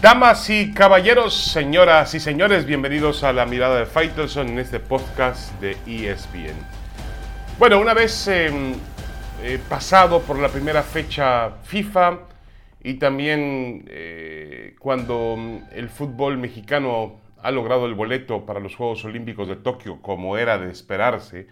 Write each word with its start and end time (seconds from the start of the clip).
Damas 0.00 0.48
y 0.48 0.72
caballeros, 0.72 1.34
señoras 1.34 2.14
y 2.14 2.20
señores, 2.20 2.64
bienvenidos 2.64 3.22
a 3.22 3.34
la 3.34 3.44
mirada 3.44 3.80
de 3.80 3.84
Faitelson 3.84 4.48
en 4.48 4.58
este 4.58 4.80
podcast 4.80 5.52
de 5.60 5.76
ESPN. 5.86 6.56
Bueno, 7.58 7.78
una 7.78 7.92
vez 7.92 8.26
em, 8.28 8.72
eh, 9.42 9.58
pasado 9.68 10.22
por 10.22 10.38
la 10.38 10.48
primera 10.48 10.82
fecha 10.82 11.50
FIFA 11.64 12.18
y 12.82 12.94
también 12.94 13.84
eh, 13.88 14.74
cuando 14.78 15.36
mm, 15.36 15.58
el 15.72 15.90
fútbol 15.90 16.38
mexicano 16.38 17.20
ha 17.42 17.50
logrado 17.50 17.84
el 17.84 17.92
boleto 17.92 18.46
para 18.46 18.58
los 18.58 18.76
Juegos 18.76 19.04
Olímpicos 19.04 19.48
de 19.48 19.56
Tokio, 19.56 20.00
como 20.00 20.38
era 20.38 20.56
de 20.56 20.70
esperarse 20.70 21.46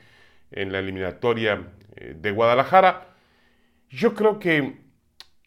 en 0.52 0.72
la 0.72 0.78
eliminatoria 0.78 1.68
eh, 1.96 2.16
de 2.18 2.30
Guadalajara, 2.30 3.08
yo 3.90 4.14
creo 4.14 4.38
que 4.38 4.78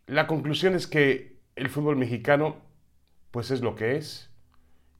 la 0.05 0.27
conclusión 0.27 0.76
es 0.76 0.86
que 0.86 1.38
el 1.55 1.68
fútbol 1.68 1.95
mexicano 1.95 2.70
pues 3.31 3.52
es 3.52 3.62
lo 3.62 3.76
que 3.76 3.95
es. 3.95 4.30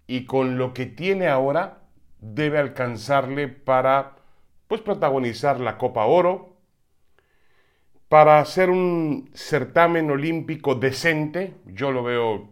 Y 0.08 0.26
con 0.26 0.58
lo 0.58 0.74
que 0.74 0.86
tiene 0.86 1.28
ahora, 1.28 1.84
debe 2.20 2.58
alcanzarle 2.58 3.48
para 3.48 4.16
pues 4.68 4.82
protagonizar 4.82 5.60
la 5.60 5.78
Copa 5.78 6.06
Oro, 6.06 6.56
para 8.08 8.40
hacer 8.40 8.70
un 8.70 9.30
certamen 9.34 10.10
olímpico 10.10 10.76
decente. 10.76 11.56
Yo 11.66 11.92
lo 11.92 12.04
veo 12.04 12.50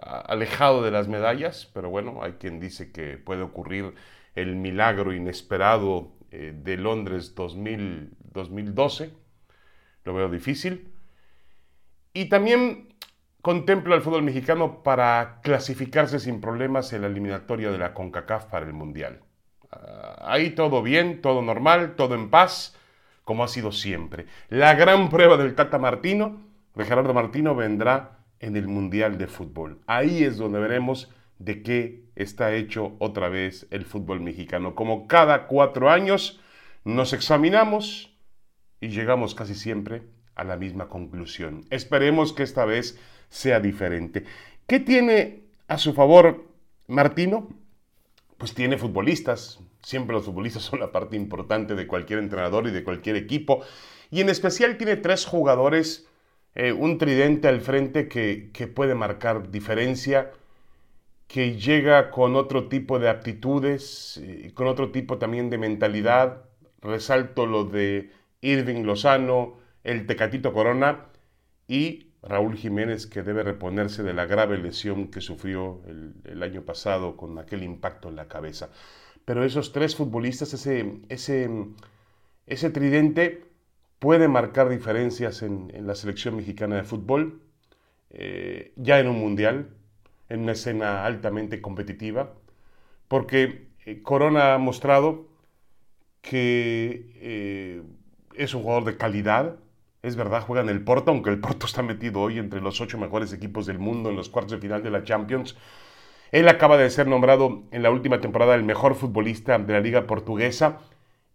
alejado 0.00 0.82
de 0.82 0.90
las 0.90 1.08
medallas, 1.08 1.70
pero 1.72 1.90
bueno, 1.90 2.22
hay 2.22 2.32
quien 2.32 2.60
dice 2.60 2.90
que 2.90 3.18
puede 3.18 3.42
ocurrir 3.42 3.94
el 4.34 4.56
milagro 4.56 5.12
inesperado 5.14 6.12
eh, 6.30 6.54
de 6.56 6.76
Londres 6.76 7.34
2012. 7.34 9.10
Lo 10.04 10.14
veo 10.14 10.28
difícil. 10.28 10.92
Y 12.14 12.26
también 12.28 12.91
contempla 13.42 13.96
el 13.96 14.02
fútbol 14.02 14.22
mexicano 14.22 14.82
para 14.82 15.40
clasificarse 15.42 16.20
sin 16.20 16.40
problemas 16.40 16.92
en 16.92 17.02
la 17.02 17.08
eliminatoria 17.08 17.70
de 17.70 17.78
la 17.78 17.92
CONCACAF 17.92 18.46
para 18.46 18.64
el 18.64 18.72
Mundial. 18.72 19.20
Ah, 19.70 20.16
ahí 20.20 20.50
todo 20.50 20.82
bien, 20.82 21.20
todo 21.20 21.42
normal, 21.42 21.96
todo 21.96 22.14
en 22.14 22.30
paz, 22.30 22.76
como 23.24 23.42
ha 23.42 23.48
sido 23.48 23.72
siempre. 23.72 24.26
La 24.48 24.74
gran 24.74 25.10
prueba 25.10 25.36
del 25.36 25.54
Tata 25.54 25.78
Martino, 25.78 26.40
de 26.74 26.84
Gerardo 26.84 27.12
Martino, 27.12 27.54
vendrá 27.56 28.20
en 28.38 28.56
el 28.56 28.68
Mundial 28.68 29.18
de 29.18 29.26
Fútbol. 29.26 29.80
Ahí 29.86 30.22
es 30.22 30.36
donde 30.36 30.60
veremos 30.60 31.10
de 31.38 31.62
qué 31.62 32.04
está 32.14 32.54
hecho 32.54 32.94
otra 33.00 33.28
vez 33.28 33.66
el 33.70 33.84
fútbol 33.84 34.20
mexicano. 34.20 34.74
Como 34.76 35.08
cada 35.08 35.46
cuatro 35.48 35.90
años 35.90 36.40
nos 36.84 37.12
examinamos 37.12 38.16
y 38.80 38.88
llegamos 38.88 39.34
casi 39.34 39.54
siempre 39.54 40.02
a 40.34 40.44
la 40.44 40.56
misma 40.56 40.88
conclusión. 40.88 41.64
Esperemos 41.70 42.32
que 42.32 42.42
esta 42.42 42.64
vez 42.64 42.98
sea 43.32 43.60
diferente. 43.60 44.24
¿Qué 44.66 44.78
tiene 44.78 45.44
a 45.66 45.78
su 45.78 45.94
favor 45.94 46.44
Martino? 46.86 47.48
Pues 48.36 48.52
tiene 48.52 48.76
futbolistas. 48.76 49.58
Siempre 49.82 50.14
los 50.14 50.26
futbolistas 50.26 50.62
son 50.70 50.80
la 50.80 50.92
parte 50.92 51.16
importante 51.16 51.74
de 51.74 51.86
cualquier 51.86 52.18
entrenador 52.18 52.66
y 52.66 52.70
de 52.70 52.84
cualquier 52.84 53.16
equipo. 53.16 53.64
Y 54.10 54.20
en 54.20 54.28
especial 54.28 54.76
tiene 54.76 54.96
tres 54.96 55.24
jugadores, 55.24 56.06
eh, 56.54 56.72
un 56.72 56.98
tridente 56.98 57.48
al 57.48 57.62
frente 57.62 58.06
que, 58.06 58.50
que 58.52 58.66
puede 58.66 58.94
marcar 58.94 59.50
diferencia, 59.50 60.30
que 61.26 61.56
llega 61.56 62.10
con 62.10 62.36
otro 62.36 62.68
tipo 62.68 62.98
de 62.98 63.08
aptitudes, 63.08 64.20
y 64.22 64.50
con 64.50 64.66
otro 64.66 64.92
tipo 64.92 65.16
también 65.16 65.48
de 65.48 65.56
mentalidad. 65.56 66.44
Resalto 66.82 67.46
lo 67.46 67.64
de 67.64 68.10
Irving 68.42 68.82
Lozano, 68.82 69.56
el 69.84 70.06
Tecatito 70.06 70.52
Corona 70.52 71.06
y 71.66 72.11
Raúl 72.22 72.56
Jiménez 72.56 73.06
que 73.06 73.22
debe 73.22 73.42
reponerse 73.42 74.02
de 74.02 74.14
la 74.14 74.26
grave 74.26 74.58
lesión 74.58 75.08
que 75.08 75.20
sufrió 75.20 75.82
el, 76.24 76.42
año 76.42 76.62
pasado 76.62 77.16
con 77.16 77.38
aquel 77.38 77.62
impacto 77.62 78.08
en 78.08 78.16
la 78.16 78.28
cabeza. 78.28 78.70
Pero 79.24 79.44
esos 79.44 79.72
tres 79.72 79.96
futbolistas, 79.96 80.54
ese, 80.54 81.00
ese, 81.08 81.50
ese 82.46 82.70
tridente 82.70 83.44
puede 83.98 84.28
marcar 84.28 84.68
diferencias 84.68 85.42
en, 85.42 85.70
la 85.86 85.94
selección 85.94 86.36
mexicana 86.36 86.76
de 86.76 86.84
fútbol, 86.84 87.40
eh, 88.10 88.72
ya 88.76 88.98
en 88.98 89.08
un 89.08 89.18
mundial, 89.18 89.68
en 90.28 90.40
una 90.40 90.52
escena 90.52 91.04
altamente 91.04 91.60
competitiva, 91.60 92.34
porque 93.08 93.68
eh, 93.84 94.02
Corona 94.02 94.54
ha 94.54 94.58
mostrado 94.58 95.28
que 96.20 97.10
eh, 97.16 97.82
es 98.34 98.54
un 98.54 98.62
jugador 98.62 98.84
de 98.84 98.96
calidad, 98.96 99.56
es 100.02 100.16
verdad, 100.16 100.42
juega 100.42 100.62
en 100.62 100.68
el 100.68 100.82
Porto, 100.82 101.12
aunque 101.12 101.30
el 101.30 101.38
Porto 101.38 101.66
está 101.66 101.82
metido 101.82 102.20
hoy 102.20 102.38
entre 102.38 102.60
los 102.60 102.80
ocho 102.80 102.98
mejores 102.98 103.32
equipos 103.32 103.66
del 103.66 103.78
mundo 103.78 104.10
en 104.10 104.16
los 104.16 104.28
cuartos 104.28 104.52
de 104.52 104.58
final 104.58 104.82
de 104.82 104.90
la 104.90 105.04
Champions. 105.04 105.56
Él 106.32 106.48
acaba 106.48 106.76
de 106.76 106.90
ser 106.90 107.06
nombrado 107.06 107.62
en 107.70 107.82
la 107.82 107.90
última 107.90 108.20
temporada 108.20 108.54
el 108.54 108.64
mejor 108.64 108.96
futbolista 108.96 109.58
de 109.58 109.72
la 109.72 109.80
liga 109.80 110.06
portuguesa 110.06 110.80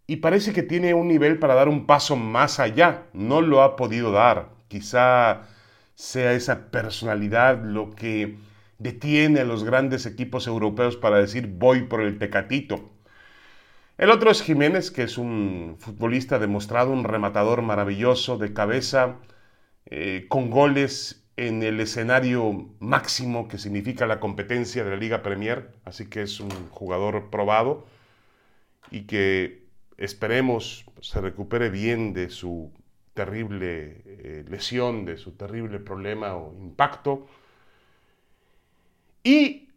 y 0.06 0.16
parece 0.16 0.52
que 0.52 0.62
tiene 0.62 0.92
un 0.92 1.08
nivel 1.08 1.38
para 1.38 1.54
dar 1.54 1.68
un 1.68 1.86
paso 1.86 2.16
más 2.16 2.60
allá. 2.60 3.04
No 3.14 3.40
lo 3.40 3.62
ha 3.62 3.76
podido 3.76 4.12
dar. 4.12 4.50
Quizá 4.68 5.42
sea 5.94 6.32
esa 6.32 6.70
personalidad 6.70 7.62
lo 7.64 7.90
que 7.90 8.36
detiene 8.78 9.40
a 9.40 9.44
los 9.44 9.64
grandes 9.64 10.04
equipos 10.04 10.46
europeos 10.46 10.96
para 10.96 11.18
decir 11.18 11.46
voy 11.46 11.82
por 11.82 12.02
el 12.02 12.18
tecatito. 12.18 12.90
El 13.98 14.12
otro 14.12 14.30
es 14.30 14.42
Jiménez, 14.42 14.92
que 14.92 15.02
es 15.02 15.18
un 15.18 15.74
futbolista 15.80 16.38
demostrado, 16.38 16.92
un 16.92 17.02
rematador 17.02 17.62
maravilloso 17.62 18.38
de 18.38 18.52
cabeza, 18.52 19.16
eh, 19.86 20.26
con 20.28 20.50
goles 20.50 21.24
en 21.36 21.64
el 21.64 21.80
escenario 21.80 22.70
máximo 22.78 23.48
que 23.48 23.58
significa 23.58 24.06
la 24.06 24.20
competencia 24.20 24.84
de 24.84 24.90
la 24.90 24.96
Liga 24.96 25.22
Premier, 25.24 25.72
así 25.84 26.08
que 26.08 26.22
es 26.22 26.38
un 26.38 26.50
jugador 26.70 27.28
probado 27.30 27.86
y 28.92 29.02
que 29.06 29.66
esperemos 29.96 30.84
se 31.00 31.20
recupere 31.20 31.68
bien 31.68 32.12
de 32.12 32.30
su 32.30 32.72
terrible 33.14 34.02
eh, 34.06 34.44
lesión, 34.48 35.06
de 35.06 35.16
su 35.16 35.32
terrible 35.32 35.80
problema 35.80 36.36
o 36.36 36.54
impacto. 36.56 37.26
Y 39.24 39.70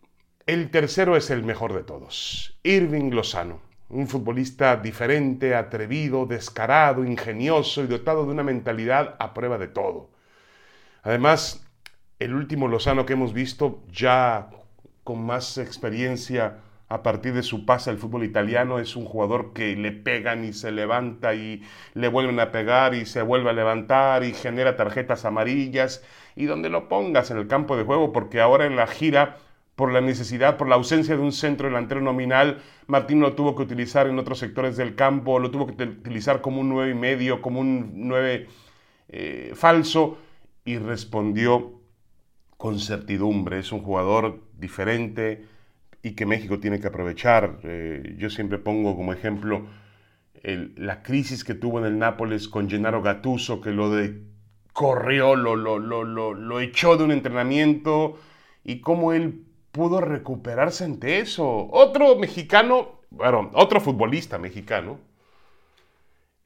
el 0.46 0.70
tercero 0.70 1.18
es 1.18 1.32
el 1.32 1.44
mejor 1.44 1.74
de 1.74 1.82
todos, 1.84 2.60
Irving 2.62 3.10
Lozano 3.10 3.71
un 3.92 4.08
futbolista 4.08 4.78
diferente, 4.78 5.54
atrevido, 5.54 6.26
descarado, 6.26 7.04
ingenioso 7.04 7.84
y 7.84 7.88
dotado 7.88 8.26
de 8.26 8.32
una 8.32 8.44
mentalidad 8.44 9.16
a 9.20 9.34
prueba 9.34 9.58
de 9.58 9.68
todo. 9.68 10.10
Además, 11.04 11.66
el 12.20 12.34
último 12.34 12.68
Lozano 12.68 13.06
que 13.06 13.14
hemos 13.14 13.34
visto 13.34 13.84
ya 13.92 14.50
con 15.04 15.26
más 15.26 15.58
experiencia 15.58 16.60
a 16.88 17.04
partir 17.04 17.34
de 17.34 17.44
su 17.44 17.66
pase 17.66 17.90
al 17.90 17.98
fútbol 17.98 18.24
italiano 18.24 18.80
es 18.80 18.96
un 18.96 19.06
jugador 19.06 19.54
que 19.54 19.76
le 19.76 19.92
pegan 19.92 20.44
y 20.44 20.54
se 20.54 20.72
levanta 20.72 21.34
y 21.34 21.64
le 21.94 22.08
vuelven 22.10 22.40
a 22.40 22.52
pegar 22.52 22.94
y 22.94 23.06
se 23.06 23.22
vuelve 23.22 23.50
a 23.50 23.54
levantar 23.54 24.24
y 24.24 24.34
genera 24.34 24.76
tarjetas 24.76 25.26
amarillas 25.26 26.04
y 26.36 26.46
donde 26.46 26.70
lo 26.70 26.90
pongas 26.90 27.32
en 27.32 27.38
el 27.38 27.48
campo 27.48 27.78
de 27.78 27.84
juego 27.84 28.12
porque 28.12 28.42
ahora 28.42 28.66
en 28.66 28.76
la 28.76 28.88
gira 28.88 29.38
por 29.82 29.92
la 29.92 30.00
necesidad, 30.00 30.58
por 30.58 30.70
la 30.70 30.76
ausencia 30.76 31.16
de 31.16 31.24
un 31.24 31.32
centro 31.32 31.68
delantero 31.68 32.02
nominal, 32.02 32.62
Martín 32.86 33.20
lo 33.20 33.34
tuvo 33.34 33.56
que 33.56 33.64
utilizar 33.64 34.06
en 34.06 34.20
otros 34.20 34.38
sectores 34.38 34.78
del 34.78 34.94
campo, 34.94 35.40
lo 35.40 35.50
tuvo 35.50 35.66
que 35.66 35.84
utilizar 35.84 36.40
como 36.40 36.62
un 36.62 36.70
9 36.70 36.92
y 36.92 36.94
medio, 36.94 37.42
como 37.42 37.62
un 37.62 37.92
9 37.96 38.48
eh, 39.10 39.54
falso, 39.56 40.20
y 40.66 40.78
respondió 40.78 41.82
con 42.58 42.80
certidumbre. 42.80 43.58
Es 43.58 43.72
un 43.72 43.82
jugador 43.82 44.44
diferente 44.56 45.48
y 46.04 46.12
que 46.12 46.28
México 46.28 46.60
tiene 46.60 46.80
que 46.80 46.86
aprovechar. 46.86 47.58
Eh, 47.64 48.18
yo 48.20 48.30
siempre 48.30 48.60
pongo 48.60 48.96
como 48.96 49.14
ejemplo 49.14 49.66
la 50.44 51.02
crisis 51.02 51.44
que 51.44 51.56
tuvo 51.56 51.80
en 51.80 51.86
el 51.86 51.98
Nápoles 51.98 52.48
con 52.48 52.70
Gennaro 52.70 53.02
Gattuso, 53.02 53.62
que 53.62 53.72
lo 53.72 53.90
de 53.90 54.22
corrió, 54.74 55.36
lo, 55.36 55.56
lo, 55.56 55.80
lo, 55.80 56.04
lo 56.36 56.60
echó 56.60 56.98
de 56.98 57.04
un 57.04 57.12
entrenamiento 57.12 58.20
y 58.64 58.82
cómo 58.82 59.14
él 59.14 59.48
pudo 59.72 60.02
recuperarse 60.02 60.84
ante 60.84 61.20
eso. 61.20 61.70
Otro 61.72 62.16
mexicano, 62.16 63.00
bueno, 63.10 63.50
otro 63.54 63.82
futbolista 63.82 64.38
mexicano, 64.38 65.00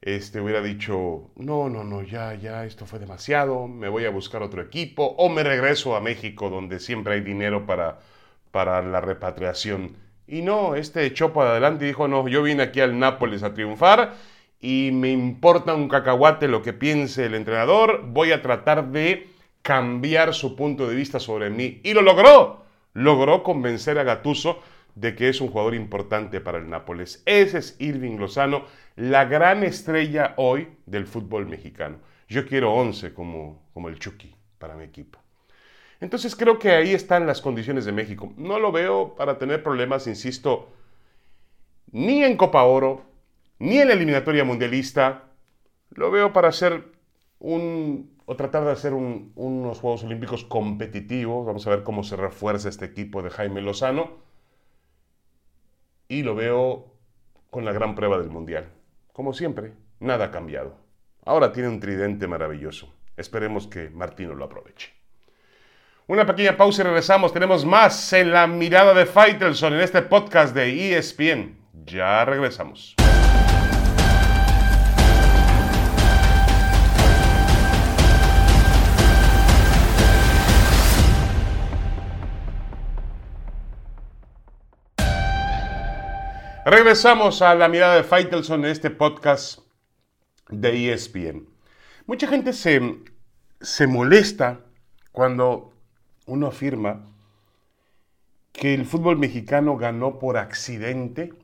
este 0.00 0.40
hubiera 0.40 0.62
dicho, 0.62 1.30
no, 1.36 1.68
no, 1.68 1.82
no, 1.82 2.02
ya, 2.02 2.34
ya, 2.34 2.64
esto 2.64 2.86
fue 2.86 2.98
demasiado, 2.98 3.66
me 3.66 3.88
voy 3.88 4.04
a 4.04 4.10
buscar 4.10 4.42
otro 4.42 4.62
equipo 4.62 5.04
o 5.04 5.28
me 5.28 5.42
regreso 5.42 5.96
a 5.96 6.00
México 6.00 6.48
donde 6.48 6.78
siempre 6.78 7.14
hay 7.14 7.20
dinero 7.22 7.66
para, 7.66 7.98
para 8.52 8.82
la 8.82 9.00
repatriación. 9.00 9.96
Y 10.28 10.42
no, 10.42 10.74
este 10.74 11.04
echó 11.06 11.32
para 11.32 11.50
adelante 11.50 11.84
y 11.84 11.88
dijo, 11.88 12.08
no, 12.08 12.26
yo 12.28 12.42
vine 12.42 12.64
aquí 12.64 12.80
al 12.80 12.98
Nápoles 12.98 13.42
a 13.42 13.54
triunfar 13.54 14.14
y 14.60 14.90
me 14.92 15.10
importa 15.10 15.74
un 15.74 15.88
cacahuate 15.88 16.48
lo 16.48 16.62
que 16.62 16.72
piense 16.72 17.26
el 17.26 17.34
entrenador, 17.34 18.04
voy 18.06 18.32
a 18.32 18.42
tratar 18.42 18.90
de 18.90 19.28
cambiar 19.62 20.34
su 20.34 20.56
punto 20.56 20.88
de 20.88 20.94
vista 20.94 21.18
sobre 21.18 21.50
mí. 21.50 21.80
Y 21.82 21.94
lo 21.94 22.02
logró 22.02 22.65
logró 22.96 23.42
convencer 23.42 23.98
a 23.98 24.04
Gatuso 24.04 24.62
de 24.94 25.14
que 25.14 25.28
es 25.28 25.42
un 25.42 25.48
jugador 25.48 25.74
importante 25.74 26.40
para 26.40 26.56
el 26.56 26.70
Nápoles. 26.70 27.22
Ese 27.26 27.58
es 27.58 27.76
Irving 27.78 28.16
Lozano, 28.16 28.64
la 28.96 29.26
gran 29.26 29.62
estrella 29.64 30.32
hoy 30.38 30.68
del 30.86 31.06
fútbol 31.06 31.46
mexicano. 31.46 31.98
Yo 32.26 32.46
quiero 32.46 32.72
11 32.72 33.12
como, 33.12 33.68
como 33.74 33.90
el 33.90 33.98
Chucky 33.98 34.34
para 34.58 34.76
mi 34.76 34.84
equipo. 34.84 35.18
Entonces 36.00 36.34
creo 36.34 36.58
que 36.58 36.70
ahí 36.70 36.94
están 36.94 37.26
las 37.26 37.42
condiciones 37.42 37.84
de 37.84 37.92
México. 37.92 38.32
No 38.38 38.58
lo 38.58 38.72
veo 38.72 39.14
para 39.14 39.36
tener 39.36 39.62
problemas, 39.62 40.06
insisto, 40.06 40.70
ni 41.92 42.24
en 42.24 42.38
Copa 42.38 42.62
Oro, 42.62 43.04
ni 43.58 43.76
en 43.76 43.88
la 43.88 43.94
eliminatoria 43.94 44.44
mundialista. 44.44 45.24
Lo 45.90 46.10
veo 46.10 46.32
para 46.32 46.48
hacer 46.48 46.95
un, 47.38 48.16
o 48.26 48.36
tratar 48.36 48.64
de 48.64 48.72
hacer 48.72 48.92
unos 48.94 49.80
Juegos 49.80 50.04
Olímpicos 50.04 50.44
competitivos. 50.44 51.46
Vamos 51.46 51.66
a 51.66 51.70
ver 51.70 51.82
cómo 51.82 52.02
se 52.02 52.16
refuerza 52.16 52.68
este 52.68 52.84
equipo 52.84 53.22
de 53.22 53.30
Jaime 53.30 53.60
Lozano. 53.60 54.10
Y 56.08 56.22
lo 56.22 56.34
veo 56.34 56.92
con 57.50 57.64
la 57.64 57.72
gran 57.72 57.94
prueba 57.94 58.18
del 58.18 58.30
Mundial. 58.30 58.68
Como 59.12 59.32
siempre, 59.32 59.72
nada 59.98 60.26
ha 60.26 60.30
cambiado. 60.30 60.76
Ahora 61.24 61.52
tiene 61.52 61.68
un 61.68 61.80
tridente 61.80 62.26
maravilloso. 62.26 62.92
Esperemos 63.16 63.66
que 63.66 63.90
Martino 63.90 64.34
lo 64.34 64.44
aproveche. 64.44 64.92
Una 66.06 66.24
pequeña 66.24 66.56
pausa 66.56 66.82
y 66.82 66.84
regresamos. 66.84 67.32
Tenemos 67.32 67.64
más 67.64 68.12
en 68.12 68.30
la 68.30 68.46
mirada 68.46 68.94
de 68.94 69.06
Faitelson 69.06 69.74
en 69.74 69.80
este 69.80 70.02
podcast 70.02 70.54
de 70.54 70.96
ESPN. 70.96 71.56
Ya 71.84 72.24
regresamos. 72.24 72.94
Regresamos 86.68 87.42
a 87.42 87.54
la 87.54 87.68
mirada 87.68 87.94
de 87.94 88.02
Faitelson 88.02 88.64
en 88.64 88.72
este 88.72 88.90
podcast 88.90 89.60
de 90.48 90.92
ESPN. 90.92 91.48
Mucha 92.06 92.26
gente 92.26 92.52
se, 92.52 93.04
se 93.60 93.86
molesta 93.86 94.62
cuando 95.12 95.70
uno 96.26 96.48
afirma 96.48 97.06
que 98.52 98.74
el 98.74 98.84
fútbol 98.84 99.16
mexicano 99.16 99.76
ganó 99.76 100.18
por 100.18 100.38
accidente 100.38 101.34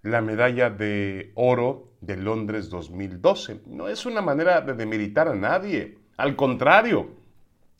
la 0.00 0.22
medalla 0.22 0.70
de 0.70 1.32
oro 1.34 1.92
de 2.00 2.16
Londres 2.16 2.70
2012. 2.70 3.60
No 3.66 3.88
es 3.88 4.06
una 4.06 4.22
manera 4.22 4.62
de 4.62 4.72
demeritar 4.72 5.28
a 5.28 5.34
nadie, 5.34 5.98
al 6.16 6.34
contrario, 6.34 7.10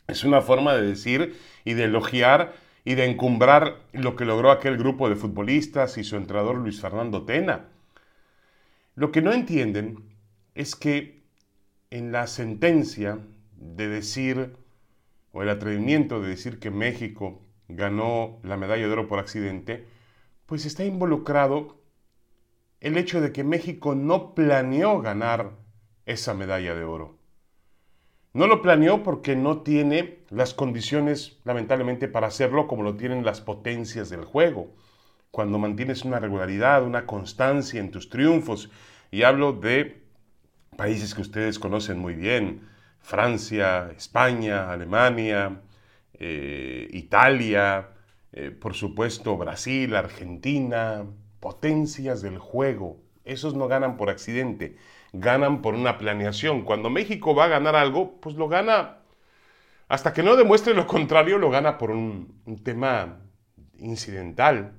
es 0.08 0.24
una 0.24 0.42
forma 0.42 0.74
de 0.74 0.88
decir 0.88 1.40
y 1.64 1.72
de 1.72 1.84
elogiar 1.84 2.65
y 2.86 2.94
de 2.94 3.04
encumbrar 3.04 3.82
lo 3.92 4.14
que 4.14 4.24
logró 4.24 4.52
aquel 4.52 4.78
grupo 4.78 5.08
de 5.08 5.16
futbolistas 5.16 5.98
y 5.98 6.04
su 6.04 6.14
entrenador 6.14 6.56
Luis 6.56 6.80
Fernando 6.80 7.24
Tena. 7.24 7.64
Lo 8.94 9.10
que 9.10 9.22
no 9.22 9.32
entienden 9.32 10.04
es 10.54 10.76
que 10.76 11.24
en 11.90 12.12
la 12.12 12.28
sentencia 12.28 13.18
de 13.56 13.88
decir 13.88 14.54
o 15.32 15.42
el 15.42 15.48
atrevimiento 15.48 16.22
de 16.22 16.28
decir 16.28 16.60
que 16.60 16.70
México 16.70 17.42
ganó 17.66 18.38
la 18.44 18.56
medalla 18.56 18.86
de 18.86 18.92
oro 18.92 19.08
por 19.08 19.18
accidente, 19.18 19.84
pues 20.46 20.64
está 20.64 20.84
involucrado 20.84 21.82
el 22.78 22.96
hecho 22.98 23.20
de 23.20 23.32
que 23.32 23.42
México 23.42 23.96
no 23.96 24.32
planeó 24.32 25.00
ganar 25.00 25.54
esa 26.04 26.34
medalla 26.34 26.76
de 26.76 26.84
oro. 26.84 27.15
No 28.36 28.46
lo 28.46 28.60
planeó 28.60 29.02
porque 29.02 29.34
no 29.34 29.62
tiene 29.62 30.18
las 30.28 30.52
condiciones, 30.52 31.38
lamentablemente, 31.44 32.06
para 32.06 32.26
hacerlo 32.26 32.66
como 32.66 32.82
lo 32.82 32.94
tienen 32.94 33.24
las 33.24 33.40
potencias 33.40 34.10
del 34.10 34.26
juego. 34.26 34.74
Cuando 35.30 35.58
mantienes 35.58 36.04
una 36.04 36.20
regularidad, 36.20 36.84
una 36.84 37.06
constancia 37.06 37.80
en 37.80 37.90
tus 37.90 38.10
triunfos, 38.10 38.70
y 39.10 39.22
hablo 39.22 39.54
de 39.54 40.02
países 40.76 41.14
que 41.14 41.22
ustedes 41.22 41.58
conocen 41.58 41.98
muy 41.98 42.12
bien, 42.12 42.68
Francia, 43.00 43.90
España, 43.96 44.70
Alemania, 44.70 45.62
eh, 46.12 46.88
Italia, 46.92 47.88
eh, 48.32 48.50
por 48.50 48.74
supuesto 48.74 49.38
Brasil, 49.38 49.96
Argentina, 49.96 51.06
potencias 51.40 52.20
del 52.20 52.36
juego. 52.36 53.00
Esos 53.24 53.54
no 53.54 53.66
ganan 53.66 53.96
por 53.96 54.10
accidente, 54.10 54.76
ganan 55.20 55.62
por 55.62 55.74
una 55.74 55.98
planeación. 55.98 56.62
Cuando 56.62 56.90
México 56.90 57.34
va 57.34 57.44
a 57.44 57.48
ganar 57.48 57.76
algo, 57.76 58.20
pues 58.20 58.36
lo 58.36 58.48
gana, 58.48 58.98
hasta 59.88 60.12
que 60.12 60.22
no 60.22 60.36
demuestre 60.36 60.74
lo 60.74 60.86
contrario, 60.86 61.38
lo 61.38 61.50
gana 61.50 61.78
por 61.78 61.90
un, 61.90 62.40
tema 62.64 63.20
incidental. 63.78 64.72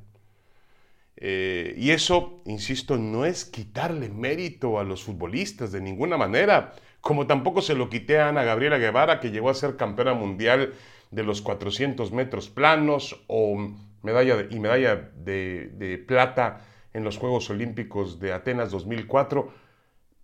Eh, 1.16 1.74
y 1.78 1.92
eso, 1.92 2.42
insisto, 2.46 2.98
no 2.98 3.26
es 3.26 3.46
quitarle 3.46 4.10
mérito 4.10 4.80
a 4.80 4.84
los 4.84 5.04
futbolistas 5.04 5.72
de 5.72 5.82
ninguna 5.82 6.18
manera 6.18 6.74
como 7.08 7.26
tampoco 7.26 7.62
se 7.62 7.74
lo 7.74 7.90
quité 7.90 8.20
a 8.20 8.28
Ana 8.28 8.44
Gabriela 8.44 8.78
Guevara, 8.78 9.22
que 9.22 9.32
llegó 9.32 9.50
a 9.50 9.54
ser 9.54 9.78
campeona 9.78 10.14
mundial 10.14 10.74
de 11.10 11.24
los 11.24 11.42
400 11.42 12.12
metros 12.12 12.50
planos 12.50 13.24
o 13.28 13.72
medalla 14.04 14.46
y 14.50 14.60
medalla 14.60 15.10
de, 15.16 15.70
de 15.78 15.98
plata 16.00 16.66
en 16.94 17.06
los 17.06 17.18
Juegos 17.18 17.50
Olímpicos 17.50 18.20
de 18.20 18.34
Atenas 18.34 18.72
2004, 18.72 19.54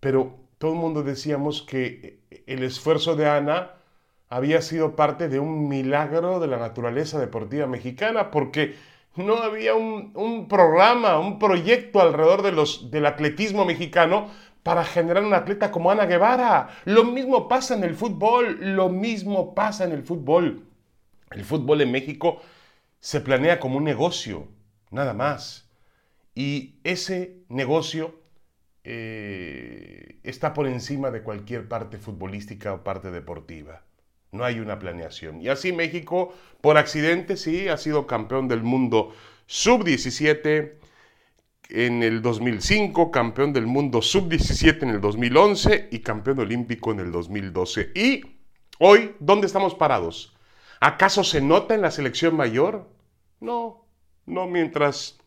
pero 0.04 0.36
todo 0.58 0.74
el 0.74 0.78
mundo 0.78 1.02
decíamos 1.02 1.62
que 1.62 2.18
el 2.46 2.62
esfuerzo 2.62 3.16
de 3.16 3.26
Ana 3.26 3.70
había 4.28 4.60
sido 4.60 4.96
parte 4.96 5.30
de 5.30 5.40
un 5.40 5.66
milagro 5.66 6.40
de 6.40 6.46
la 6.46 6.58
naturaleza 6.58 7.18
deportiva 7.18 7.66
mexicana, 7.66 8.30
porque 8.30 8.74
no 9.16 9.38
había 9.38 9.74
un, 9.74 10.12
un 10.14 10.46
programa, 10.46 11.18
un 11.18 11.38
proyecto 11.38 12.02
alrededor 12.02 12.42
de 12.42 12.52
los, 12.52 12.90
del 12.90 13.06
atletismo 13.06 13.64
mexicano 13.64 14.28
para 14.62 14.84
generar 14.84 15.24
un 15.24 15.32
atleta 15.32 15.70
como 15.70 15.90
Ana 15.90 16.04
Guevara. 16.04 16.68
Lo 16.84 17.04
mismo 17.04 17.48
pasa 17.48 17.74
en 17.74 17.82
el 17.82 17.94
fútbol, 17.94 18.58
lo 18.60 18.90
mismo 18.90 19.54
pasa 19.54 19.84
en 19.84 19.92
el 19.92 20.02
fútbol. 20.02 20.66
El 21.30 21.44
fútbol 21.44 21.80
en 21.80 21.92
México 21.92 22.42
se 23.00 23.22
planea 23.22 23.58
como 23.58 23.78
un 23.78 23.84
negocio, 23.84 24.48
nada 24.90 25.14
más. 25.14 25.66
Y 26.34 26.74
ese 26.84 27.38
negocio 27.48 28.22
eh, 28.84 30.18
está 30.22 30.52
por 30.52 30.66
encima 30.66 31.10
de 31.10 31.22
cualquier 31.22 31.68
parte 31.68 31.98
futbolística 31.98 32.72
o 32.72 32.84
parte 32.84 33.10
deportiva. 33.10 33.82
No 34.30 34.44
hay 34.44 34.60
una 34.60 34.78
planeación. 34.78 35.40
Y 35.40 35.48
así 35.48 35.72
México, 35.72 36.34
por 36.60 36.76
accidente, 36.76 37.36
sí, 37.36 37.68
ha 37.68 37.76
sido 37.76 38.06
campeón 38.06 38.48
del 38.48 38.62
mundo 38.62 39.14
sub-17, 39.46 40.74
en 41.70 42.02
el 42.02 42.20
2005, 42.20 43.10
campeón 43.10 43.52
del 43.52 43.66
mundo 43.66 44.02
sub-17 44.02 44.82
en 44.82 44.90
el 44.90 45.00
2011 45.00 45.88
y 45.90 46.00
campeón 46.00 46.40
olímpico 46.40 46.92
en 46.92 47.00
el 47.00 47.10
2012. 47.10 47.90
Y 47.94 48.22
hoy, 48.78 49.14
¿dónde 49.18 49.46
estamos 49.46 49.74
parados? 49.74 50.36
¿Acaso 50.80 51.24
se 51.24 51.40
nota 51.40 51.74
en 51.74 51.82
la 51.82 51.90
selección 51.90 52.36
mayor? 52.36 52.90
No, 53.40 53.86
no 54.26 54.46
mientras 54.46 55.18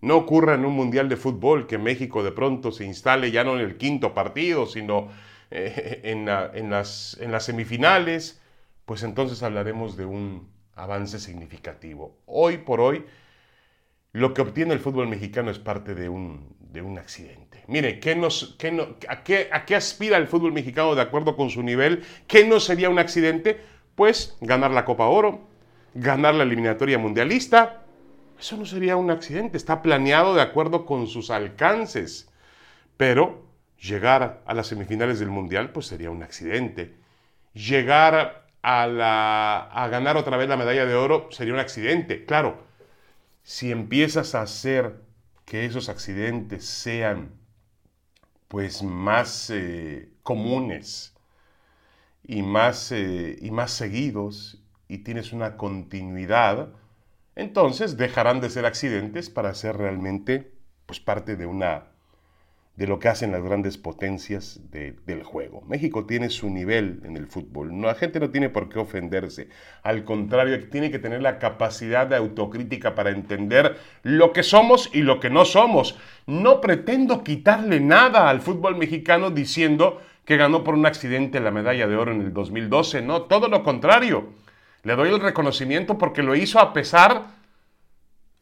no 0.00 0.16
ocurra 0.16 0.54
en 0.54 0.64
un 0.64 0.74
mundial 0.74 1.08
de 1.08 1.16
fútbol 1.16 1.66
que 1.66 1.78
México 1.78 2.22
de 2.22 2.32
pronto 2.32 2.72
se 2.72 2.84
instale 2.84 3.30
ya 3.30 3.44
no 3.44 3.54
en 3.54 3.60
el 3.60 3.76
quinto 3.76 4.14
partido, 4.14 4.66
sino 4.66 5.08
eh, 5.50 6.00
en, 6.04 6.70
las, 6.70 7.18
semifinales, 7.40 8.40
pues 8.86 9.02
entonces 9.02 9.42
hablaremos 9.42 9.96
de 9.96 10.04
un 10.04 10.48
avance 10.74 11.18
significativo. 11.18 12.16
Hoy 12.26 12.58
por 12.58 12.80
hoy, 12.80 13.04
lo 14.12 14.32
que 14.32 14.42
obtiene 14.42 14.72
el 14.72 14.80
fútbol 14.80 15.08
mexicano 15.08 15.50
es 15.50 15.58
parte 15.58 15.94
de 15.94 16.08
un, 16.08 16.56
de 16.58 16.82
un 16.82 16.98
accidente. 16.98 17.62
Mire, 17.66 18.00
¿qué 18.00 18.12
a, 19.08 19.22
qué, 19.22 19.48
¿a 19.52 19.64
qué 19.64 19.76
aspira 19.76 20.16
el 20.16 20.26
fútbol 20.26 20.52
mexicano 20.52 20.94
de 20.94 21.02
acuerdo 21.02 21.36
con 21.36 21.50
su 21.50 21.62
nivel? 21.62 22.04
¿Qué 22.26 22.46
no 22.46 22.58
sería 22.58 22.88
un 22.88 22.98
accidente? 22.98 23.60
Pues 23.94 24.36
ganar 24.40 24.70
la 24.70 24.84
Copa 24.84 25.06
Oro, 25.06 25.46
ganar 25.94 26.34
la 26.34 26.44
eliminatoria 26.44 26.98
mundialista. 26.98 27.82
Eso 28.40 28.56
no 28.56 28.64
sería 28.64 28.96
un 28.96 29.10
accidente, 29.10 29.58
está 29.58 29.82
planeado 29.82 30.34
de 30.34 30.40
acuerdo 30.40 30.86
con 30.86 31.06
sus 31.06 31.30
alcances. 31.30 32.30
Pero 32.96 33.44
llegar 33.78 34.42
a 34.46 34.54
las 34.54 34.68
semifinales 34.68 35.18
del 35.20 35.28
Mundial, 35.28 35.72
pues 35.72 35.86
sería 35.86 36.10
un 36.10 36.22
accidente. 36.22 36.96
Llegar 37.52 38.46
a, 38.62 38.86
la, 38.86 39.58
a 39.58 39.88
ganar 39.88 40.16
otra 40.16 40.38
vez 40.38 40.48
la 40.48 40.56
medalla 40.56 40.86
de 40.86 40.94
oro 40.94 41.28
sería 41.30 41.52
un 41.52 41.60
accidente. 41.60 42.24
Claro, 42.24 42.62
si 43.42 43.70
empiezas 43.70 44.34
a 44.34 44.42
hacer 44.42 45.02
que 45.44 45.66
esos 45.66 45.90
accidentes 45.90 46.64
sean 46.64 47.32
pues 48.48 48.82
más 48.82 49.50
eh, 49.50 50.08
comunes 50.22 51.14
y 52.24 52.42
más, 52.42 52.90
eh, 52.92 53.36
y 53.40 53.50
más 53.50 53.70
seguidos 53.72 54.62
y 54.88 54.98
tienes 54.98 55.32
una 55.32 55.56
continuidad, 55.58 56.72
entonces 57.40 57.96
dejarán 57.96 58.40
de 58.40 58.50
ser 58.50 58.66
accidentes 58.66 59.30
para 59.30 59.54
ser 59.54 59.76
realmente 59.76 60.52
pues 60.86 61.00
parte 61.00 61.36
de 61.36 61.46
una 61.46 61.84
de 62.76 62.86
lo 62.86 62.98
que 62.98 63.08
hacen 63.08 63.32
las 63.32 63.42
grandes 63.42 63.76
potencias 63.76 64.60
del 64.72 65.22
juego. 65.22 65.60
México 65.68 66.06
tiene 66.06 66.30
su 66.30 66.48
nivel 66.48 67.02
en 67.04 67.16
el 67.16 67.26
fútbol. 67.26 67.78
la 67.82 67.94
gente 67.94 68.20
no 68.20 68.30
tiene 68.30 68.48
por 68.48 68.70
qué 68.70 68.78
ofenderse. 68.78 69.48
Al 69.82 70.04
contrario, 70.04 70.68
tiene 70.70 70.90
que 70.90 70.98
tener 70.98 71.20
la 71.20 71.38
capacidad 71.38 72.06
de 72.06 72.16
autocrítica 72.16 72.94
para 72.94 73.10
entender 73.10 73.76
lo 74.02 74.32
que 74.32 74.42
somos 74.42 74.88
y 74.94 75.02
lo 75.02 75.20
que 75.20 75.28
no 75.28 75.44
somos. 75.44 75.98
No 76.26 76.62
pretendo 76.62 77.22
quitarle 77.22 77.80
nada 77.80 78.30
al 78.30 78.40
fútbol 78.40 78.76
mexicano 78.76 79.30
diciendo 79.30 80.00
que 80.24 80.38
ganó 80.38 80.64
por 80.64 80.74
un 80.74 80.86
accidente 80.86 81.40
la 81.40 81.50
medalla 81.50 81.86
de 81.86 81.96
oro 81.96 82.12
en 82.12 82.22
el 82.22 82.32
2012. 82.32 83.02
No, 83.02 83.22
todo 83.22 83.48
lo 83.48 83.62
contrario. 83.62 84.30
Le 84.82 84.96
doy 84.96 85.10
el 85.10 85.20
reconocimiento 85.20 85.98
porque 85.98 86.22
lo 86.22 86.34
hizo 86.34 86.58
a 86.58 86.72
pesar, 86.72 87.26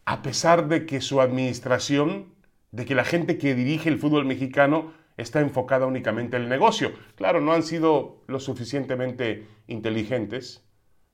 a 0.04 0.22
pesar 0.22 0.68
de 0.68 0.86
que 0.86 1.00
su 1.00 1.20
administración, 1.20 2.32
de 2.70 2.84
que 2.84 2.94
la 2.94 3.04
gente 3.04 3.38
que 3.38 3.54
dirige 3.54 3.88
el 3.88 3.98
fútbol 3.98 4.24
mexicano 4.24 4.92
está 5.16 5.40
enfocada 5.40 5.86
únicamente 5.86 6.36
en 6.36 6.44
el 6.44 6.48
negocio. 6.48 6.92
Claro, 7.16 7.40
no 7.40 7.52
han 7.52 7.62
sido 7.62 8.22
lo 8.28 8.38
suficientemente 8.38 9.46
inteligentes 9.66 10.64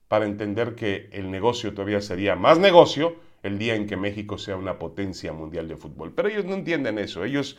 para 0.08 0.26
entender 0.26 0.74
que 0.74 1.08
el 1.12 1.30
negocio 1.30 1.72
todavía 1.72 2.00
sería 2.00 2.36
más 2.36 2.58
negocio 2.58 3.16
el 3.42 3.58
día 3.58 3.74
en 3.74 3.86
que 3.86 3.96
México 3.96 4.38
sea 4.38 4.56
una 4.56 4.78
potencia 4.78 5.32
mundial 5.32 5.68
de 5.68 5.76
fútbol. 5.76 6.12
Pero 6.14 6.28
ellos 6.28 6.44
no 6.44 6.54
entienden 6.54 6.98
eso. 6.98 7.24
Ellos 7.24 7.58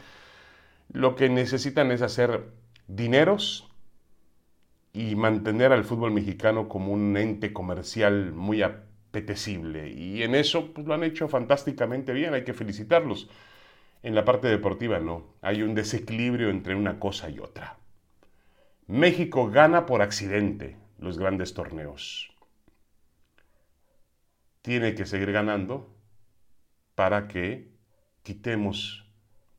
lo 0.92 1.16
que 1.16 1.30
necesitan 1.30 1.92
es 1.92 2.02
hacer 2.02 2.46
dineros 2.88 3.68
y 4.96 5.14
mantener 5.16 5.74
al 5.74 5.84
fútbol 5.84 6.12
mexicano 6.12 6.70
como 6.70 6.94
un 6.94 7.18
ente 7.18 7.52
comercial 7.52 8.32
muy 8.32 8.62
apetecible. 8.62 9.90
Y 9.92 10.24
en 10.24 10.36
eso 10.36 10.74
pues, 10.74 10.88
lo 10.88 10.94
han 10.94 11.04
hecho 11.04 11.28
fantásticamente 11.28 12.14
bien, 12.14 12.34
hay 12.34 12.46
que 12.46 12.54
felicitarlos. 12.54 13.30
En 14.04 14.16
la 14.16 14.24
parte 14.24 14.48
deportiva 14.48 15.00
no, 15.00 15.36
hay 15.42 15.64
un 15.64 15.76
desequilibrio 15.76 16.50
entre 16.50 16.76
una 16.76 16.98
cosa 16.98 17.30
y 17.30 17.40
otra. 17.40 17.78
México 18.88 19.52
gana 19.52 19.86
por 19.86 20.02
accidente 20.02 20.78
los 20.98 21.20
grandes 21.20 21.54
torneos. 21.54 22.32
Tiene 24.62 24.96
que 24.96 25.06
seguir 25.06 25.34
ganando 25.34 25.94
para 26.96 27.28
que 27.28 27.68
quitemos 28.24 29.06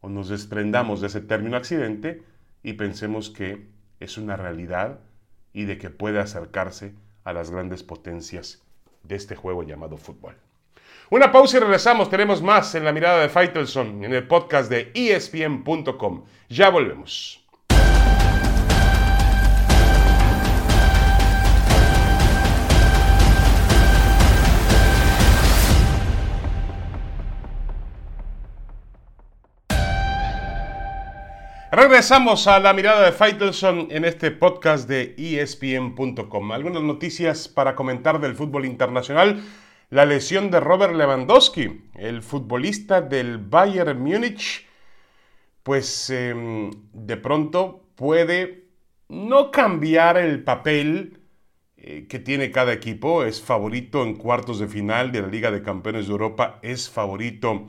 o 0.01 0.09
nos 0.09 0.31
desprendamos 0.31 1.03
de 1.03 1.09
ese 1.09 1.21
término 1.21 1.59
accidente 1.59 2.23
y 2.63 2.73
pensemos 2.73 3.29
que 3.29 3.69
es 4.01 4.17
una 4.17 4.37
realidad 4.37 5.01
y 5.57 5.65
de 5.65 5.79
que 5.79 5.89
puede 5.89 6.21
acercarse 6.21 6.93
a 7.25 7.33
las 7.33 7.51
grandes 7.51 7.83
potencias 7.83 8.63
de 9.05 9.17
este 9.17 9.37
juego 9.37 9.63
llamado 9.63 9.97
fútbol. 9.97 10.37
Una 11.09 11.33
pausa 11.33 11.57
y 11.57 11.61
regresamos. 11.61 12.11
Tenemos 12.11 12.43
más 12.43 12.75
en 12.75 12.85
la 12.85 12.93
mirada 12.93 13.23
de 13.23 13.31
Faitelson 13.31 14.05
en 14.05 14.13
el 14.13 14.29
podcast 14.29 14.69
de 14.71 14.93
espn.com. 14.95 16.25
Ya 16.51 16.69
volvemos. 16.69 17.46
Regresamos 31.77 32.47
a 32.47 32.59
la 32.59 32.73
mirada 32.73 33.05
de 33.05 33.13
Faitelson 33.13 33.89
en 33.91 34.07
este 34.07 34.31
podcast 34.31 34.89
de 34.89 35.15
espn.com. 35.19 36.53
Algunas 36.53 36.83
noticias 36.83 37.49
para 37.49 37.75
comentar 37.77 38.19
del 38.19 38.35
fútbol 38.35 38.65
internacional 38.65 39.45
la 39.91 40.07
lesión 40.07 40.51
de 40.51 40.59
Robert 40.59 40.95
Lewandowski, 40.95 41.91
el 41.97 42.23
futbolista 42.23 43.03
del 43.03 43.37
Bayern 43.37 44.01
Múnich, 44.01 44.67
pues 45.63 46.09
em, 46.09 46.71
de 46.95 47.19
pronto 47.19 47.91
puede 47.95 48.71
no 49.11 49.51
cambiar 49.51 50.17
el 50.17 50.43
papel 50.45 51.21
eh, 51.77 52.07
que 52.09 52.19
tiene 52.19 52.51
cada 52.51 52.73
equipo. 52.73 53.23
Es 53.23 53.43
favorito 53.43 54.03
en 54.03 54.15
cuartos 54.17 54.61
de 54.61 54.69
final 54.69 55.13
de 55.13 55.21
la 55.21 55.29
Liga 55.29 55.51
de 55.51 55.63
Campeones 55.63 56.07
de 56.07 56.13
Europa. 56.13 56.59
Es 56.63 56.89
favorito 56.89 57.69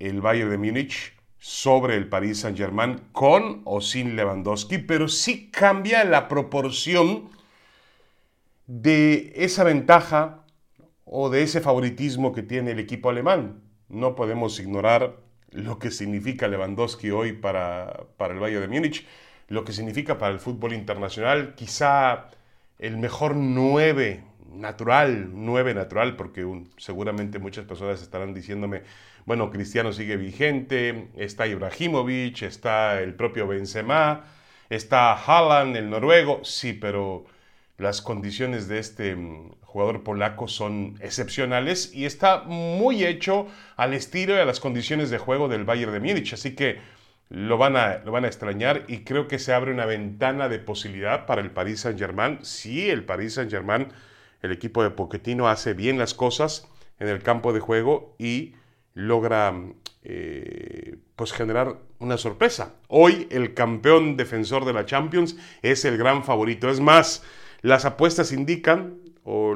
el 0.00 0.20
Bayern 0.20 0.50
de 0.50 0.58
Múnich 0.58 1.19
sobre 1.40 1.96
el 1.96 2.06
Paris 2.06 2.40
Saint-Germain 2.40 3.00
con 3.12 3.62
o 3.64 3.80
sin 3.80 4.14
Lewandowski, 4.14 4.78
pero 4.78 5.08
sí 5.08 5.50
cambia 5.50 6.04
la 6.04 6.28
proporción 6.28 7.30
de 8.66 9.32
esa 9.34 9.64
ventaja 9.64 10.44
o 11.06 11.30
de 11.30 11.42
ese 11.42 11.62
favoritismo 11.62 12.32
que 12.32 12.42
tiene 12.42 12.72
el 12.72 12.78
equipo 12.78 13.08
alemán. 13.08 13.62
No 13.88 14.14
podemos 14.14 14.60
ignorar 14.60 15.16
lo 15.50 15.78
que 15.78 15.90
significa 15.90 16.46
Lewandowski 16.46 17.10
hoy 17.10 17.32
para, 17.32 18.04
para 18.18 18.34
el 18.34 18.40
Bayern 18.40 18.60
de 18.60 18.68
Múnich, 18.68 19.06
lo 19.48 19.64
que 19.64 19.72
significa 19.72 20.18
para 20.18 20.32
el 20.32 20.38
fútbol 20.38 20.74
internacional, 20.74 21.54
quizá 21.56 22.28
el 22.78 22.98
mejor 22.98 23.34
9 23.34 24.22
natural, 24.52 25.30
9 25.32 25.74
natural, 25.74 26.16
porque 26.16 26.46
seguramente 26.76 27.38
muchas 27.38 27.64
personas 27.64 28.02
estarán 28.02 28.34
diciéndome, 28.34 28.82
bueno, 29.26 29.50
Cristiano 29.50 29.92
sigue 29.92 30.16
vigente, 30.16 31.08
está 31.16 31.46
Ibrahimovic, 31.46 32.42
está 32.42 33.00
el 33.00 33.14
propio 33.14 33.46
Benzema, 33.46 34.24
está 34.68 35.12
Haaland, 35.14 35.76
el 35.76 35.90
noruego, 35.90 36.40
sí, 36.44 36.72
pero 36.72 37.26
las 37.80 38.02
condiciones 38.02 38.68
de 38.68 38.78
este 38.78 39.16
mm, 39.16 39.52
jugador 39.62 40.02
polaco 40.02 40.48
son 40.48 40.98
excepcionales 41.00 41.92
y 41.94 42.04
está 42.04 42.42
muy 42.42 43.04
hecho 43.04 43.46
al 43.76 43.94
estilo 43.94 44.34
y 44.34 44.38
a 44.38 44.44
las 44.44 44.60
condiciones 44.60 45.10
de 45.10 45.18
juego 45.18 45.48
del 45.48 45.64
Bayern 45.64 45.92
de 45.92 46.00
Múnich. 46.00 46.32
Así 46.34 46.54
que 46.54 46.78
lo 47.30 47.56
van, 47.56 47.76
a, 47.76 47.98
lo 48.04 48.12
van 48.12 48.24
a 48.24 48.28
extrañar 48.28 48.84
y 48.88 48.98
creo 49.04 49.28
que 49.28 49.38
se 49.38 49.54
abre 49.54 49.72
una 49.72 49.86
ventana 49.86 50.48
de 50.48 50.58
posibilidad 50.58 51.26
para 51.26 51.40
el 51.40 51.50
Paris 51.52 51.80
Saint-Germain. 51.80 52.40
Si 52.42 52.90
el 52.90 53.04
Paris 53.04 53.34
Saint-Germain, 53.34 53.88
el 54.42 54.52
equipo 54.52 54.82
de 54.82 54.90
Pochettino, 54.90 55.48
hace 55.48 55.72
bien 55.72 55.98
las 55.98 56.12
cosas 56.12 56.68
en 56.98 57.08
el 57.08 57.22
campo 57.22 57.52
de 57.52 57.60
juego 57.60 58.14
y 58.18 58.54
logra 59.00 59.54
eh, 60.02 60.96
pues 61.16 61.32
generar 61.32 61.78
una 61.98 62.16
sorpresa. 62.16 62.74
Hoy 62.88 63.26
el 63.30 63.54
campeón 63.54 64.16
defensor 64.16 64.64
de 64.64 64.72
la 64.72 64.86
Champions 64.86 65.36
es 65.62 65.84
el 65.84 65.96
gran 65.98 66.24
favorito. 66.24 66.70
Es 66.70 66.80
más, 66.80 67.22
las 67.62 67.84
apuestas 67.84 68.32
indican, 68.32 68.98
o 69.24 69.54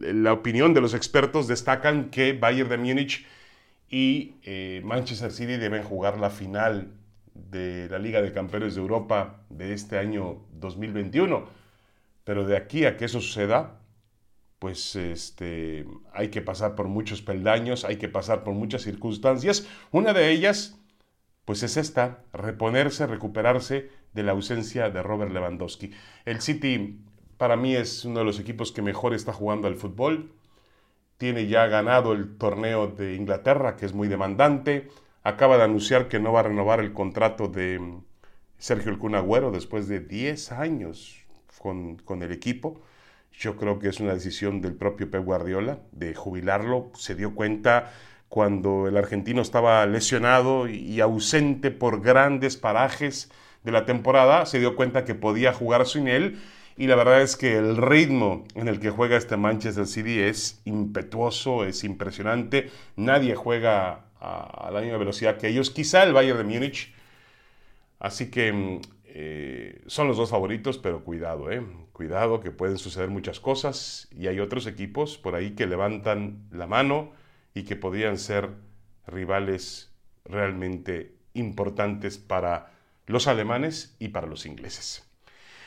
la 0.00 0.32
opinión 0.32 0.74
de 0.74 0.80
los 0.80 0.94
expertos 0.94 1.48
destacan 1.48 2.10
que 2.10 2.32
Bayern 2.32 2.68
de 2.68 2.78
Múnich 2.78 3.26
y 3.90 4.34
eh, 4.42 4.80
Manchester 4.84 5.32
City 5.32 5.56
deben 5.56 5.82
jugar 5.82 6.18
la 6.18 6.30
final 6.30 6.92
de 7.34 7.88
la 7.88 7.98
Liga 7.98 8.20
de 8.20 8.32
Campeones 8.32 8.74
de 8.74 8.80
Europa 8.80 9.42
de 9.48 9.72
este 9.72 9.98
año 9.98 10.38
2021. 10.52 11.46
Pero 12.24 12.46
de 12.46 12.56
aquí 12.56 12.84
a 12.84 12.96
que 12.96 13.06
eso 13.06 13.20
suceda, 13.20 13.80
pues 14.58 14.96
este, 14.96 15.86
hay 16.12 16.28
que 16.28 16.42
pasar 16.42 16.74
por 16.74 16.88
muchos 16.88 17.22
peldaños, 17.22 17.84
hay 17.84 17.96
que 17.96 18.08
pasar 18.08 18.44
por 18.44 18.54
muchas 18.54 18.82
circunstancias. 18.82 19.66
Una 19.92 20.12
de 20.12 20.30
ellas, 20.30 20.78
pues 21.44 21.62
es 21.62 21.76
esta, 21.76 22.24
reponerse, 22.32 23.06
recuperarse 23.06 23.90
de 24.12 24.22
la 24.22 24.32
ausencia 24.32 24.90
de 24.90 25.02
Robert 25.02 25.32
Lewandowski. 25.32 25.92
El 26.24 26.40
City 26.40 27.00
para 27.36 27.56
mí 27.56 27.76
es 27.76 28.04
uno 28.04 28.18
de 28.20 28.24
los 28.24 28.40
equipos 28.40 28.72
que 28.72 28.82
mejor 28.82 29.14
está 29.14 29.32
jugando 29.32 29.68
al 29.68 29.76
fútbol. 29.76 30.32
Tiene 31.18 31.46
ya 31.46 31.66
ganado 31.66 32.12
el 32.12 32.36
torneo 32.36 32.88
de 32.88 33.14
Inglaterra, 33.14 33.76
que 33.76 33.86
es 33.86 33.92
muy 33.92 34.08
demandante. 34.08 34.88
Acaba 35.22 35.56
de 35.56 35.64
anunciar 35.64 36.08
que 36.08 36.18
no 36.18 36.32
va 36.32 36.40
a 36.40 36.44
renovar 36.44 36.80
el 36.80 36.92
contrato 36.92 37.48
de 37.48 37.80
Sergio 38.58 38.92
El 38.92 39.14
Agüero 39.14 39.52
después 39.52 39.86
de 39.88 40.00
10 40.00 40.52
años 40.52 41.16
con, 41.58 41.96
con 41.96 42.22
el 42.22 42.32
equipo. 42.32 42.80
Yo 43.38 43.56
creo 43.56 43.78
que 43.78 43.88
es 43.88 44.00
una 44.00 44.14
decisión 44.14 44.60
del 44.60 44.74
propio 44.74 45.10
Pep 45.10 45.24
Guardiola 45.24 45.78
de 45.92 46.14
jubilarlo. 46.14 46.90
Se 46.94 47.14
dio 47.14 47.34
cuenta 47.34 47.92
cuando 48.28 48.88
el 48.88 48.96
argentino 48.96 49.42
estaba 49.42 49.86
lesionado 49.86 50.68
y 50.68 51.00
ausente 51.00 51.70
por 51.70 52.02
grandes 52.02 52.56
parajes 52.56 53.30
de 53.62 53.72
la 53.72 53.86
temporada, 53.86 54.44
se 54.46 54.58
dio 54.58 54.76
cuenta 54.76 55.04
que 55.04 55.14
podía 55.14 55.52
jugar 55.52 55.86
sin 55.86 56.08
él 56.08 56.38
y 56.78 56.86
la 56.86 56.94
verdad 56.94 57.22
es 57.22 57.36
que 57.36 57.56
el 57.56 57.76
ritmo 57.76 58.44
en 58.54 58.68
el 58.68 58.78
que 58.78 58.90
juega 58.90 59.16
este 59.16 59.36
Manchester 59.36 59.86
City 59.86 60.20
es 60.20 60.60
impetuoso, 60.64 61.64
es 61.64 61.82
impresionante. 61.82 62.70
Nadie 62.94 63.34
juega 63.34 64.04
a, 64.20 64.70
la 64.72 64.80
misma 64.80 64.96
velocidad 64.96 65.38
que 65.38 65.48
ellos. 65.48 65.70
Quizá 65.70 66.04
el 66.04 66.12
Bayern 66.12 66.38
de 66.38 66.44
Múnich. 66.44 66.94
Así 67.98 68.30
que 68.30 68.52
mm, 68.52 68.80
eh, 69.20 69.82
son 69.88 70.06
los 70.06 70.16
dos 70.16 70.30
favoritos, 70.30 70.78
pero 70.78 71.02
cuidado, 71.02 71.50
eh. 71.50 71.60
Cuidado 71.92 72.38
que 72.38 72.52
pueden 72.52 72.78
suceder 72.78 73.10
muchas 73.10 73.40
cosas 73.40 74.06
y 74.12 74.28
hay 74.28 74.38
otros 74.38 74.68
equipos 74.68 75.18
por 75.18 75.34
ahí 75.34 75.56
que 75.56 75.66
levantan 75.66 76.46
la 76.52 76.68
mano 76.68 77.10
y 77.52 77.64
que 77.64 77.74
podrían 77.74 78.16
ser 78.16 78.50
rivales 79.08 79.92
realmente 80.24 81.16
importantes 81.34 82.16
para 82.16 82.70
los 83.06 83.26
alemanes 83.26 83.96
y 83.98 84.10
para 84.10 84.28
los 84.28 84.46
ingleses. 84.46 85.04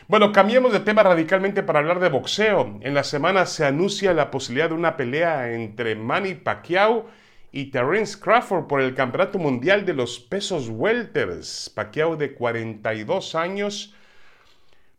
Bueno, 0.08 0.32
cambiemos 0.32 0.72
de 0.72 0.80
tema 0.80 1.04
radicalmente 1.04 1.62
para 1.62 1.80
hablar 1.80 2.00
de 2.00 2.08
boxeo. 2.08 2.80
En 2.80 2.94
la 2.94 3.04
semana 3.04 3.46
se 3.46 3.66
anuncia 3.66 4.14
la 4.14 4.32
posibilidad 4.32 4.70
de 4.70 4.76
una 4.76 4.96
pelea 4.96 5.52
entre 5.52 5.98
Manny 5.98 6.36
Pacquiao 6.36 7.08
y 7.52 7.66
Terence 7.66 8.18
Crawford 8.20 8.68
por 8.68 8.82
el 8.82 8.96
Campeonato 8.96 9.38
Mundial 9.38 9.86
de 9.86 9.94
los 9.94 10.20
Pesos 10.20 10.70
Welters. 10.70 11.70
Pacquiao 11.74 12.16
de 12.16 12.34
42 12.34 13.36
años, 13.36 13.94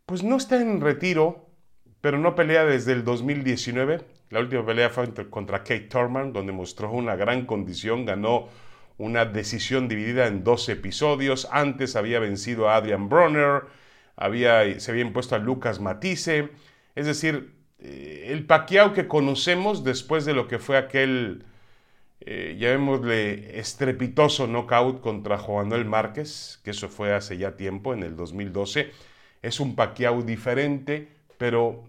pues 0.05 0.23
no 0.23 0.37
está 0.37 0.61
en 0.61 0.79
retiro, 0.81 1.49
pero 2.01 2.17
no 2.17 2.35
pelea 2.35 2.65
desde 2.65 2.91
el 2.91 3.03
2019. 3.03 4.01
La 4.29 4.39
última 4.39 4.65
pelea 4.65 4.89
fue 4.89 5.11
contra 5.29 5.59
Kate 5.59 5.87
Thurman, 5.89 6.33
donde 6.33 6.51
mostró 6.51 6.91
una 6.91 7.15
gran 7.15 7.45
condición, 7.45 8.05
ganó 8.05 8.49
una 8.97 9.25
decisión 9.25 9.87
dividida 9.87 10.27
en 10.27 10.43
dos 10.43 10.69
episodios. 10.69 11.47
Antes 11.51 11.95
había 11.95 12.19
vencido 12.19 12.69
a 12.69 12.75
Adrian 12.75 13.09
Bronner, 13.09 13.63
había, 14.15 14.79
se 14.79 14.91
había 14.91 15.03
impuesto 15.03 15.35
a 15.35 15.39
Lucas 15.39 15.79
Matisse. 15.79 16.49
Es 16.95 17.05
decir, 17.05 17.55
eh, 17.79 18.27
el 18.29 18.45
Pacquiao 18.45 18.93
que 18.93 19.07
conocemos 19.07 19.83
después 19.83 20.25
de 20.25 20.33
lo 20.33 20.47
que 20.47 20.59
fue 20.59 20.77
aquel, 20.77 21.45
eh, 22.25 22.55
llamémosle, 22.57 23.59
estrepitoso 23.59 24.47
knockout 24.47 25.01
contra 25.01 25.37
Juan 25.37 25.67
Manuel 25.67 25.85
Márquez, 25.85 26.59
que 26.63 26.71
eso 26.71 26.87
fue 26.89 27.13
hace 27.13 27.37
ya 27.37 27.57
tiempo, 27.57 27.93
en 27.93 28.03
el 28.03 28.15
2012, 28.15 28.91
es 29.41 29.59
un 29.59 29.75
Pacquiao 29.75 30.21
diferente, 30.21 31.09
pero 31.37 31.83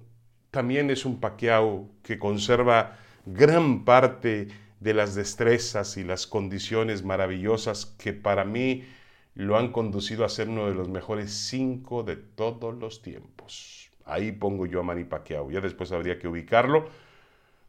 también 0.50 0.91
es 0.91 1.05
un 1.05 1.21
Pacquiao 1.21 1.88
que 2.03 2.19
conserva 2.19 2.99
gran 3.26 3.85
parte 3.85 4.49
de 4.81 4.95
las 4.95 5.14
destrezas 5.14 5.97
y 5.97 6.05
las 6.05 6.26
condiciones 6.26 7.05
maravillosas 7.05 7.87
que 7.87 8.12
para 8.12 8.45
mí 8.45 8.85
lo 9.35 9.57
han 9.57 9.73
conducido 9.73 10.25
a 10.25 10.29
ser 10.29 10.49
uno 10.49 10.67
de 10.67 10.75
los 10.75 10.88
mejores 10.88 11.33
cinco 11.33 12.03
de 12.03 12.17
todos 12.17 12.75
los 12.75 13.03
tiempos. 13.03 13.91
Ahí 14.05 14.33
pongo 14.33 14.67
yo 14.67 14.81
a 14.81 14.83
Manny 14.83 15.05
Pacquiao. 15.05 15.50
Ya 15.50 15.61
después 15.61 15.91
habría 15.93 16.19
que 16.19 16.29
ubicarlo. 16.29 16.88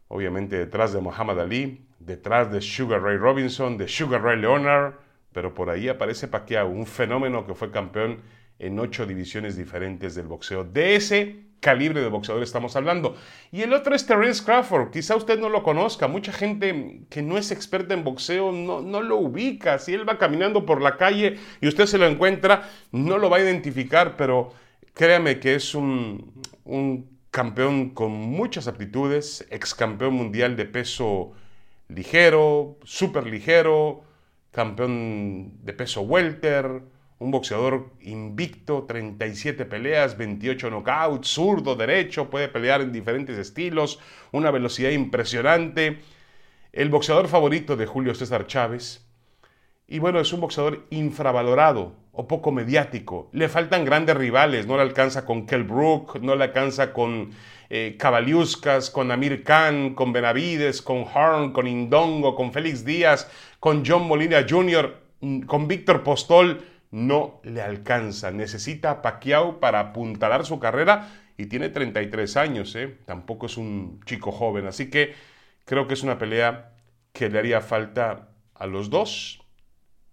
Obviamente 0.08 0.58
detrás 0.58 0.94
de 0.94 1.02
Muhammad 1.02 1.40
Ali, 1.40 1.86
detrás 2.00 2.52
de 2.52 2.62
Sugar 2.62 3.02
Ray 3.02 3.18
Robinson, 3.18 3.78
de 3.78 3.88
Sugar 3.88 4.22
Ray 4.22 4.40
Leonard, 4.40 4.94
pero 5.32 5.54
por 5.54 5.70
ahí 5.70 5.90
aparece 5.90 6.28
Pacquiao, 6.28 6.70
un 6.70 6.86
fenómeno 6.86 7.46
que 7.46 7.56
fue 7.56 7.72
campeón 7.72 8.22
en 8.60 8.80
ocho 8.80 9.06
divisiones 9.06 9.58
diferentes 9.58 10.16
del 10.16 10.28
boxeo. 10.28 10.64
De 10.64 10.96
ese 10.96 11.46
calibre 11.60 12.02
de 12.02 12.10
boxeador 12.10 12.44
estamos 12.44 12.76
hablando. 12.76 13.16
Y 13.52 13.64
el 13.64 13.74
otro 13.74 13.96
es 13.96 14.06
Terence 14.06 14.44
Crawford. 14.44 14.92
Quizá 14.92 15.16
usted 15.16 15.40
no 15.40 15.50
lo 15.50 15.64
conozca. 15.64 16.08
Mucha 16.08 16.32
gente 16.32 17.02
que 17.10 17.22
no 17.22 17.38
es 17.38 17.52
experta 17.52 17.94
en 17.94 18.04
boxeo 18.04 18.52
no, 18.52 18.82
no 18.82 19.02
lo 19.02 19.18
ubica. 19.18 19.80
Si 19.80 19.94
él 19.94 20.08
va 20.08 20.18
caminando 20.18 20.66
por 20.66 20.82
la 20.82 20.96
calle 20.96 21.38
y 21.62 21.68
usted 21.68 21.88
se 21.88 21.98
lo 21.98 22.06
encuentra, 22.06 22.70
no 22.92 23.18
lo 23.18 23.30
va 23.30 23.38
a 23.38 23.42
identificar, 23.42 24.16
pero 24.16 24.54
créame 24.94 25.40
que 25.40 25.56
es 25.56 25.74
un, 25.74 26.34
un 26.66 27.15
campeón 27.36 27.90
con 27.90 28.14
muchas 28.14 28.66
aptitudes, 28.70 29.46
ex 29.50 29.76
campeón 29.76 30.14
mundial 30.14 30.56
de 30.56 30.64
peso 30.64 31.34
ligero, 31.90 32.78
súper 32.86 33.28
ligero, 33.28 34.06
campeón 34.52 35.52
de 35.66 35.74
peso 35.74 36.04
welter, 36.04 36.84
un 37.20 37.32
boxeador 37.32 37.92
invicto, 38.00 38.86
37 38.88 39.66
peleas, 39.66 40.18
28 40.18 40.70
knockouts, 40.70 41.28
zurdo, 41.28 41.76
derecho, 41.76 42.30
puede 42.30 42.48
pelear 42.48 42.80
en 42.80 42.94
diferentes 42.94 43.38
estilos, 43.38 44.00
una 44.32 44.50
velocidad 44.50 44.92
impresionante. 44.92 46.00
El 46.72 46.90
boxeador 46.90 47.28
favorito 47.28 47.76
de 47.76 47.86
Julio 47.86 48.16
César 48.16 48.48
Chávez. 48.48 49.06
Y 49.88 50.00
bueno, 50.00 50.20
es 50.20 50.34
un 50.34 50.42
boxeador 50.42 50.88
infravalorado 50.90 51.96
o 52.12 52.28
poco 52.28 52.52
mediático. 52.52 53.30
Le 53.34 53.50
faltan 53.50 53.86
grandes 53.86 54.18
rivales, 54.18 54.66
no 54.66 54.78
le 54.78 54.82
alcanza 54.82 55.26
con 55.26 55.46
Kell 55.46 55.64
Brook, 55.64 56.20
no 56.22 56.36
le 56.36 56.46
alcanza 56.46 56.92
con 56.92 57.32
eh, 57.70 57.98
con 58.92 59.12
Amir 59.12 59.44
Khan, 59.44 59.96
con 59.96 60.14
Benavides, 60.14 60.82
con 60.82 61.06
Horn, 61.14 61.52
con 61.52 61.68
Indongo, 61.68 62.36
con 62.36 62.52
Félix 62.52 62.86
Díaz, 62.86 63.30
con 63.60 63.84
John 63.86 64.08
Molina 64.08 64.46
Jr., 64.48 64.96
mm, 65.22 65.42
con 65.42 65.68
Víctor 65.68 66.04
Postol 66.04 66.62
no 66.92 67.42
le 67.44 67.62
alcanza. 67.62 68.32
Necesita 68.32 68.92
a 68.92 69.02
Pacquiao 69.02 69.60
para 69.60 69.80
apuntalar 69.80 70.46
su 70.46 70.60
carrera 70.60 71.10
y 71.38 71.48
tiene 71.48 71.70
33 71.70 72.38
años, 72.38 72.76
¿eh? 72.76 72.98
tampoco 73.06 73.48
es 73.48 73.58
un 73.58 74.00
chico 74.06 74.32
joven. 74.32 74.68
Así 74.68 74.90
que 74.90 75.14
creo 75.66 75.88
que 75.88 75.96
es 75.96 76.04
una 76.04 76.18
pelea 76.18 76.72
que 77.12 77.30
le 77.30 77.40
haría 77.40 77.62
falta 77.62 78.30
a 78.54 78.68
los 78.68 78.90
dos 78.90 79.45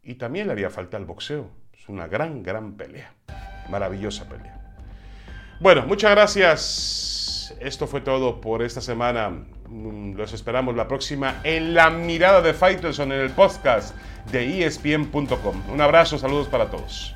y 0.03 0.15
también 0.15 0.47
le 0.47 0.53
haría 0.53 0.71
falta 0.71 0.97
al 0.97 1.05
boxeo. 1.05 1.51
Es 1.73 1.89
una 1.89 2.07
gran, 2.07 2.43
gran 2.43 2.75
pelea. 2.75 3.15
Maravillosa 3.69 4.29
pelea. 4.29 4.61
Bueno, 5.61 5.87
muchas 5.87 6.11
gracias. 6.11 7.57
Esto 7.61 7.87
fue 7.87 8.01
todo 8.01 8.41
por 8.41 8.63
esta 8.63 8.81
semana. 8.81 9.31
Mm, 9.69 10.15
los 10.15 10.33
esperamos 10.33 10.75
la 10.77 10.89
próxima 10.89 11.41
en 11.45 11.75
la 11.75 11.91
mirada 11.91 12.41
de 12.43 12.55
Faitelson 12.55 13.13
en 13.13 13.21
el 13.21 13.31
podcast 13.31 13.95
de 14.31 14.65
espn.com. 14.65 15.63
Un 15.71 15.81
abrazo, 15.81 16.19
saludos 16.19 16.49
para 16.49 16.71
todos. 16.71 17.15